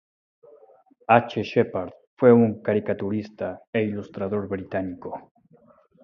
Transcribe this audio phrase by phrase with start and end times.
[1.09, 1.43] H.
[1.45, 5.31] Shepard, fue un caricaturista e ilustrador británico.